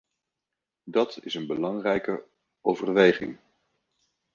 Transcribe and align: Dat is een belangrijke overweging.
Dat 0.83 1.19
is 1.25 1.33
een 1.33 1.47
belangrijke 1.47 2.23
overweging. 2.61 3.37